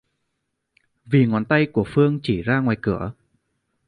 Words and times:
vì 1.05 1.25
ngón 1.25 1.45
tay 1.45 1.67
của 1.73 1.85
Phương 1.87 2.19
chỉ 2.23 2.41
ra 2.41 2.59
ngoài 2.59 2.77
cửa 2.81 3.11